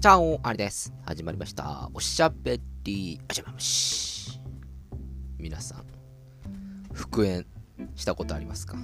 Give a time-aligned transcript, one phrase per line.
[0.00, 0.92] チャオあれです。
[1.04, 1.90] 始まりました。
[1.92, 4.40] おしゃべり、あじゃまし。
[5.38, 5.84] 皆さん、
[6.92, 7.44] 復縁
[7.96, 8.76] したことありますか？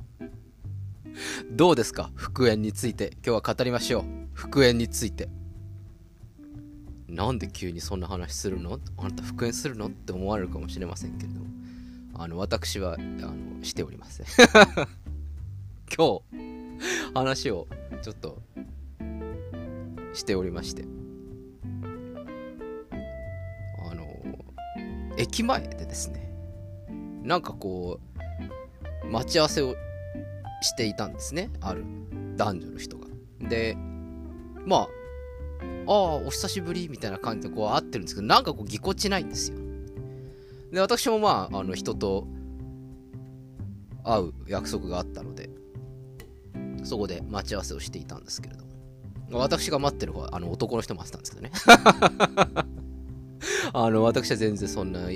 [1.52, 2.10] どうですか？
[2.14, 3.12] 復縁について。
[3.24, 4.04] 今日は語りましょう。
[4.34, 5.30] 復縁について。
[7.08, 8.78] なんで急にそんな話するの？
[8.98, 9.86] あなた復縁するの？
[9.86, 11.46] って思われるかもしれませんけれども。
[12.22, 14.26] あの、私は、あの、しておりません。
[15.96, 17.66] 今日、話を
[18.02, 18.42] ちょっと
[20.12, 20.84] しておりまして。
[23.90, 24.04] あの
[25.16, 26.30] 駅前でですね
[27.22, 28.00] なんかこ
[29.02, 29.74] う待ち合わせを
[30.62, 31.84] していたんですねある
[32.36, 33.06] 男女の人が。
[33.48, 33.76] で
[34.66, 34.88] まあ
[35.86, 39.58] ああお久しぶりみたいな感じでこう会ってるんですけどなんかこうぎこちないんですよ。
[40.72, 42.26] で私もまああの人と
[44.04, 45.50] 会う約束があったので
[46.84, 48.70] そこで待ち合わせをしていたんですけれども。
[49.32, 51.52] 私が待ってる方はあの男の人待ってたんですけどね。
[53.72, 55.08] あの私は全然そんな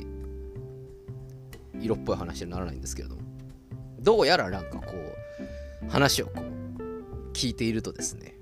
[1.81, 3.23] 色っぽい話にならないんですけれども。
[4.01, 4.93] どうやらなんかこ
[5.87, 8.35] う話をこう聞いているとですね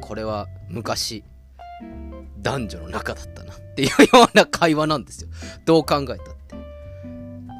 [0.00, 1.22] これは昔
[2.42, 5.28] 男女の仲だったなっていうような会話なんですよ。
[5.64, 6.56] どう考えたって。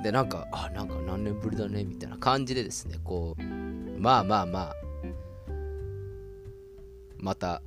[0.03, 3.43] でなんかあなんか何年ぶりだねみたいな感じでですねこう
[4.01, 4.86] まあまあまあ
[7.19, 7.62] また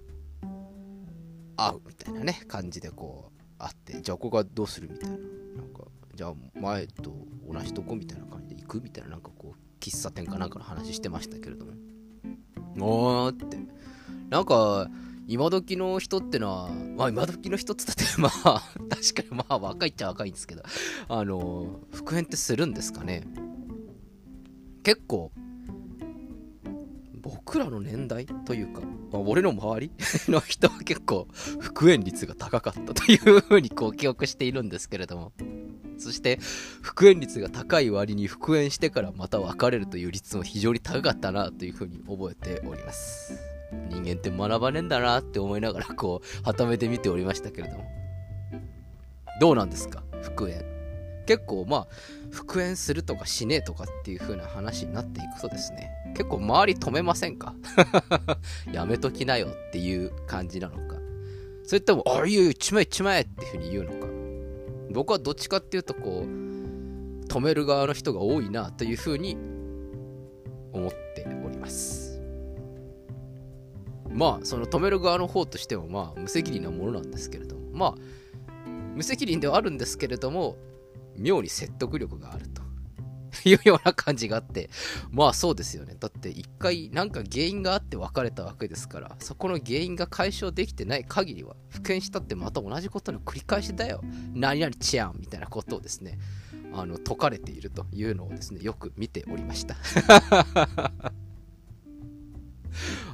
[1.57, 5.17] 会うみたいなね感じでこう会ってじゃあここはどうするみたいな。
[5.17, 5.83] なんか
[6.15, 7.13] じゃあ前と
[7.47, 9.11] 同じとこみたいな感じで行くみたいな。
[9.11, 11.73] なんかこう喫茶店かなんかの話してましたけれども。
[12.79, 13.57] おーって。
[14.29, 14.89] なんか
[15.27, 20.63] 今時の人ってのは、まあ今時の人って言ったって まあ確かにまあ若いっちゃ若いんですけど
[21.07, 23.27] あの復縁ってするんですかね。
[24.83, 25.31] 結構
[27.49, 29.91] 僕らの年代というか、まあ、俺の周り
[30.29, 31.27] の人は結構
[31.59, 35.31] 復縁率が高かったというふうにこう記憶しているんですけれども。
[35.97, 36.37] そして
[36.83, 43.33] 復縁率が高い割に復縁してからまた別れるという率も非常に高かったなというふうに覚えております。
[43.89, 47.83] 人間って学ばねえんだなって思いながらこうはためて見ておりましたけれども。
[49.41, 50.03] どうなんですか？
[50.21, 50.78] 復縁。
[51.29, 51.87] 結構まあ
[52.31, 57.53] 復縁するとかしねえとかっていう風な話になっていくとですね結構周り止めませんか？
[58.73, 60.97] やめときなよっていう感じなのか？
[61.63, 64.07] それともあいよいよちまえちまえっていう風に言うのか？
[64.89, 69.37] 僕はどっちかっていうとこう止める側の人が多いなという風に
[70.73, 72.19] 思っております。
[74.09, 77.95] まあその止める側の方としてもまあ無責任なものなんですけれどもまあ
[78.95, 80.57] 無責任ではあるんですけれども
[81.19, 82.61] 妙に説得力があると
[83.47, 84.69] いうような感じがあって、
[85.11, 85.95] まあそうですよね。
[85.99, 94.01] だって一回なんか原因があって別れたわけですから、そこの原因が解消できてない限りは、復縁したってまた同じことの繰り返しだよ。
[94.33, 96.17] 何々ちゃんみたいなことをですね、
[96.73, 99.75] あの解かれているというのをですね、よく見ておりました。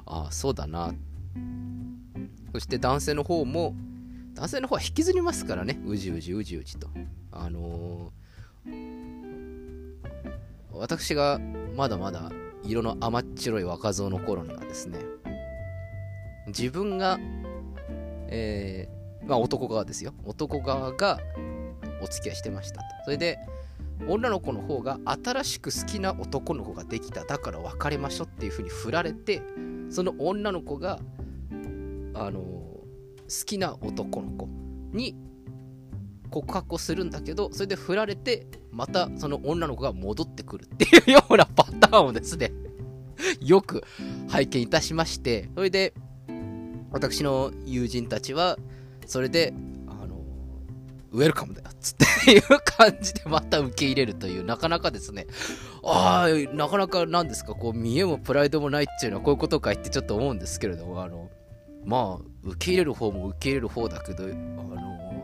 [0.06, 0.94] ああ、そうだな。
[2.54, 3.76] そして男性の方も、
[4.34, 6.90] 男性の方は引きずりますからね、うじうじうじうじと。
[7.36, 9.56] あのー、
[10.74, 11.40] 私が
[11.76, 12.32] まだまだ
[12.64, 15.00] 色の甘っちろい若造の頃にはですね、
[16.48, 17.20] 自分が、
[18.28, 20.14] えー、まあ男側ですよ。
[20.26, 21.20] 男側が
[22.02, 22.86] お付き合いしてましたと。
[23.06, 23.38] それで、
[24.08, 27.26] 女の子の方が新しく好きな男の子ができた。
[27.26, 29.42] だから別れましょうっていう風に振られて、
[29.90, 31.00] その女の子が、
[32.14, 32.86] あの好
[33.46, 34.48] きな男の子
[34.94, 35.16] に
[36.26, 42.52] 告白をするんだけどそれで振られてまたその女の子が戻ってくるっていうようなパターンをですね
[43.42, 43.84] よく
[44.28, 45.94] 拝見いたしましてそれで
[46.92, 48.58] 私の友人たちは
[49.06, 49.54] それで
[49.88, 50.22] あの
[51.12, 55.28] ウェルカムだよっつっていう感じでまた受け入れるというなかなかですね
[55.84, 61.30] ああなかなかなんですかこう見栄もプライドもないっていうのはこういうことかいってちょっと思うんですけれどもあの
[61.86, 65.15] まあ受け入れる方も受け入れる方だけどあの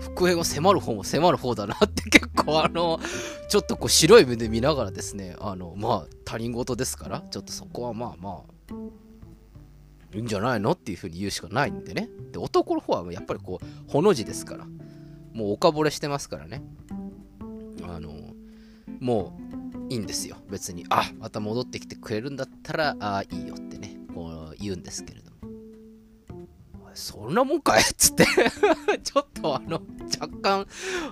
[0.00, 3.00] 復縁を迫る方も迫る方だなって結構あの
[3.48, 8.74] ちょっとこう白い目で見ながらですねあのまあ他人事ですからちょっとそこはまあまあ
[10.14, 12.08] いいんじゃないのっていうふうに言うしかないんでね。
[12.30, 14.64] で男の方はやっぱりこうほの字ですから
[15.32, 16.62] もうおかぼれしてますからね。
[17.82, 18.12] あの
[19.00, 19.36] も
[19.88, 20.36] ういいんですよ。
[20.48, 25.23] 別にあまた戻ってきてくれるんだったらああいいよってねこう言うんですけれど
[26.94, 28.24] そんなもんかいっつって。
[29.02, 29.82] ちょっとあの、
[30.20, 30.66] 若干、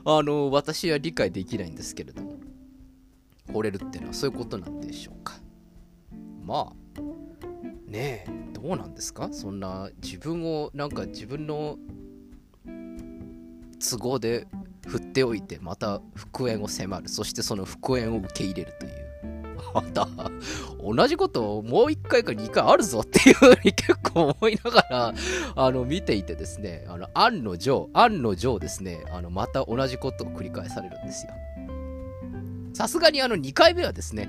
[0.04, 2.38] あの、私は理解できないんですけれども、
[3.48, 5.34] 惚れるっていうのはそういうことなんでしょうか。
[6.44, 7.00] まあ、
[7.90, 9.28] ねえどうなんですか？
[9.32, 11.78] そんな自分をなんか自分の
[13.78, 14.46] 都合で
[14.86, 17.08] 振っておいてまた復縁を迫る。
[17.08, 18.92] そしてその復縁を受け入れるという。
[19.74, 20.06] また
[20.82, 25.14] 同じこともう1回か2回あるぞっていうふうに結構思いながら
[25.54, 31.32] あの見ていてですねあの案の定案の定ですねあのまた同じことを繰り返されるんですよ。
[32.74, 34.28] さすがにあの2回目はですね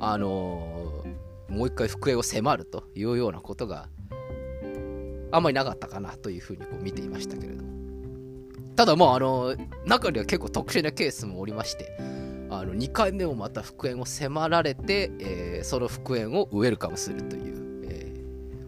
[0.00, 1.04] あの
[1.48, 3.88] もう1回復縁を迫るというようなことが
[5.30, 7.74] あんまりなかったかなというふうにこう見ていましたけれども。
[8.76, 9.54] ただもうあの
[9.86, 11.96] 中には結構特殊なケースもおりまして
[12.58, 18.14] あの2回目もまた復縁を迫られて、えー、その復縁をウェルカムするという、え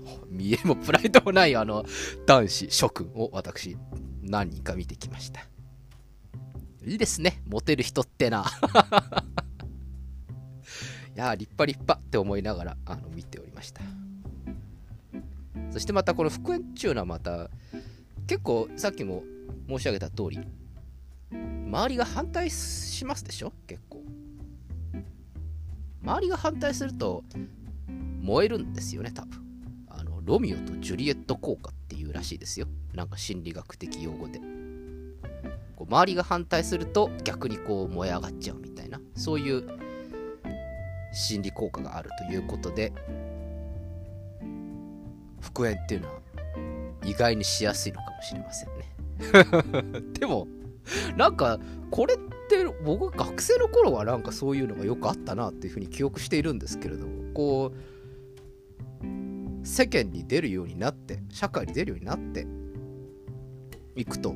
[0.05, 1.85] ー、見えもプライドもないあの
[2.27, 3.77] 男子諸君を私
[4.23, 5.41] 何人か見てきました。
[6.85, 7.43] いいですね。
[7.49, 8.44] モテる人ってな。
[11.17, 13.81] いや立派立派って思いながらあの見ておりました。
[15.71, 17.50] そしてまたこの復縁っていうのはまた
[18.27, 19.25] 結構さっきも
[19.69, 20.41] 申し上げた通り
[21.66, 23.52] 周りが反対しますでしょ？
[23.66, 24.02] 結構。
[26.02, 27.24] 周りが反対すると
[28.20, 29.42] 燃えるんですよね多分。
[29.88, 32.68] あのロミオとジュリエット効果っていうらしいですよ。
[32.94, 34.40] なんか心理学的用語で。
[35.74, 39.00] こう周りが反対すると逆にこう燃え上がっちゃうみたいな。
[39.16, 39.64] そういう
[41.12, 42.92] 心理効果があるということで。
[45.40, 46.20] 復縁っていうのは
[47.04, 48.84] 意外にしやすいのかもしれませんね。
[50.18, 50.46] でも
[51.17, 51.59] なんか
[51.91, 52.19] これっ
[52.49, 57.77] て僕学生の頃はなんかそういうのがよくあったなっていうふうに記憶しているんですけれどもこう
[59.67, 62.47] 世間に出るようになって社会に出るようになって
[63.97, 64.35] いくと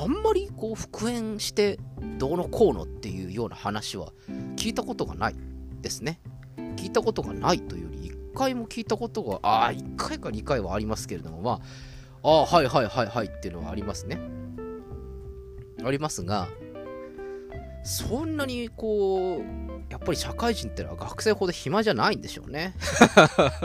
[0.00, 1.78] あんまりこう復縁して
[2.18, 4.12] どうのこうのっていうような話は
[4.56, 5.36] 聞いたことがない
[5.80, 6.20] ですね。
[6.76, 11.60] 聞いたことがないというより1回も聞いたことがああ1回か2回はありますけれどもま
[12.22, 14.35] あああはいはいはいはいっていうのはありますね。
[15.84, 16.48] ありますが
[17.84, 22.74] そんなにこうやっぱり社会人ってのは学生ほど暇じゃないんでしょうね。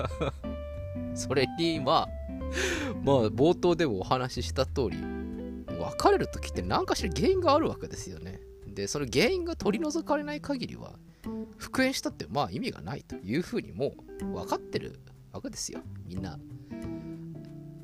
[1.16, 2.10] それにまあ
[3.04, 4.98] まあ冒頭でもお話しした通り
[5.80, 8.40] 別れる時って何かしら原因があるわけですよね。
[8.68, 10.94] でその原因が取り除かれない限りは
[11.58, 15.00] 復縁したってまあ意味がないというふうにもう分かってる
[15.34, 15.82] わけですよ。
[16.06, 16.38] みんな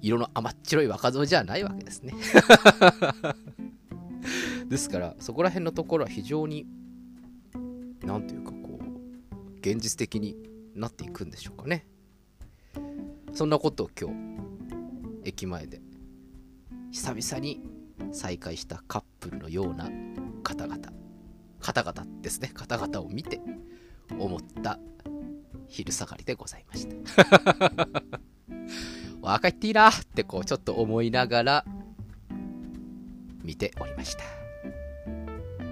[0.02, 2.14] 色の甘っちろい若造じゃないわけですね
[4.70, 6.66] ですからそこら辺のところは非常に
[8.04, 10.36] 何ていうかこう現実的に
[10.76, 11.86] なっていくんでしょうかね。
[13.34, 14.16] そんなことを今日
[15.26, 15.82] 駅前で
[16.92, 17.62] 久々に
[18.12, 19.90] 再会したカップルのような
[20.44, 20.92] 方々
[21.60, 22.52] 方々ですね。
[22.54, 23.42] 方々を見て
[24.18, 24.80] 思った
[25.68, 26.96] 昼下がりでございました。
[29.22, 31.66] 若いっていいなってこうちょっと思いながら
[33.44, 34.37] 見ておりました。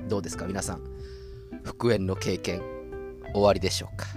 [0.08, 0.46] どうですか？
[0.46, 0.82] 皆さん。
[1.64, 2.62] 復縁の経験
[3.34, 4.08] 終わりでしょうか？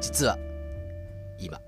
[0.00, 0.36] 実は
[1.38, 1.60] 今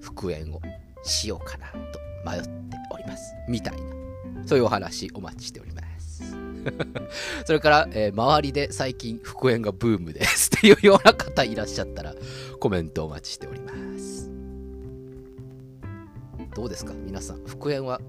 [0.00, 0.60] 復縁を
[1.04, 2.50] しようかなと迷って
[2.92, 3.32] おります。
[3.48, 3.96] みたいな。
[4.46, 6.22] そういうお話お待ちしております。
[7.46, 10.50] それから、えー、周りで最近復縁がブームです。
[10.56, 12.14] っていうような方いらっしゃったら
[12.60, 14.30] コメントお待ちしております。
[16.54, 16.92] どうですか？
[16.92, 17.44] 皆さん。
[17.44, 18.00] 復縁は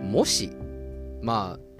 [0.00, 0.50] もし
[1.22, 1.71] まあ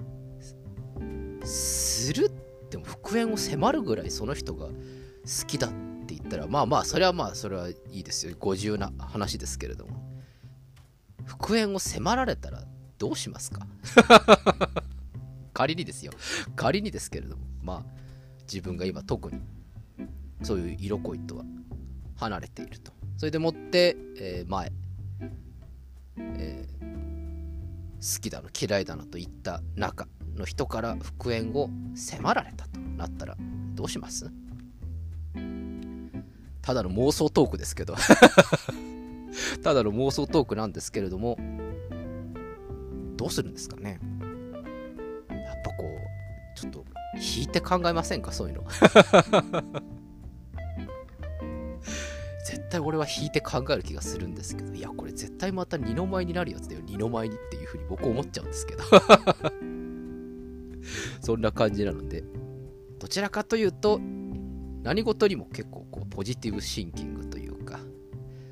[1.43, 2.29] するっ
[2.69, 4.73] ても復縁を迫るぐらいその人が好
[5.47, 5.69] きだっ
[6.05, 8.35] て言ったらまあまあそれはまあそれはいいですよ。
[8.39, 10.01] ご自由な話ですけれども。
[11.25, 12.63] 復縁を迫られたら
[12.97, 13.65] どうしますか？
[15.53, 16.11] 仮にですよ。
[16.55, 17.45] 仮にですけれども。
[17.61, 17.85] まあ
[18.41, 19.39] 自分が今特に
[20.41, 21.45] そういう色恋とは
[22.17, 22.91] 離れていると。
[23.15, 24.71] それでもって、えー、前、
[26.17, 26.67] え
[28.01, 33.37] 好きだの嫌いだのといった中の人から復縁を迫られたとなったら
[33.75, 34.31] どうします？
[36.61, 37.95] ただの妄想トークですけど。
[39.63, 41.37] ただの妄想トークなんですけれども
[43.15, 43.99] どうするんですかね？
[45.29, 46.85] やっぱこうちょっと
[47.15, 48.31] 引いて考えませんか？
[48.31, 48.63] そういうの。
[52.45, 58.83] 絶対俺は引いて考える気がするんですけど、いや、これ絶対また二の舞になるやつだよ、二の舞にっていうふうに僕思っちゃうんですけど。
[61.23, 62.21] そんな感じなので、
[62.99, 63.97] どちらかというと、
[64.83, 67.79] 何事にも結構こうポジティブシンキングというか、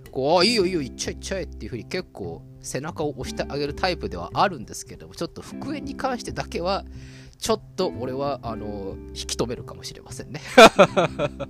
[0.10, 6.86] こう、あ、いいよいいよ、いっちゃいっちゃえっていうふうに結構背中を押してあげるタイプではあるんですけども、ちょっと復縁に関してだけは、
[7.38, 10.40] ちょっと俺は、あの、引き止めるかもしれませんね。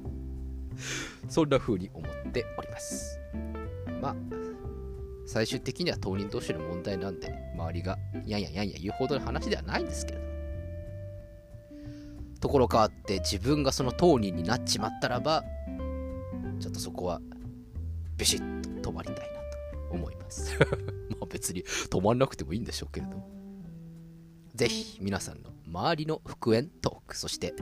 [1.30, 3.20] そんな風に思っております。
[4.02, 4.16] まあ
[5.28, 10.31] 最終的には当人同士の問題なんで周りがやんやんやんや言うほどの話ではないんですけれども
[12.42, 15.44] ところ変わって自分がその当人になっちまったらば
[16.60, 17.22] ちょっとそこは
[18.18, 19.24] ビシッと止まりたいな
[19.88, 20.52] と思います。
[21.10, 23.30] まあ別に止まんなくてもいいんでしょうけれども。
[24.54, 27.54] ぜひ皆さんの周りの復縁トークそして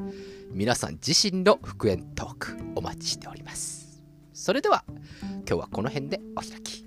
[0.52, 4.02] 皆さん自身の復縁トークお待ちしております。
[4.34, 4.84] それでは
[5.22, 6.86] 今日はこの辺でお開き。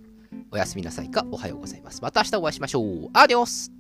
[0.50, 2.02] おやすみなさいかおはようございます。
[2.02, 3.10] また明日お会いしましょう。
[3.14, 3.70] アディオス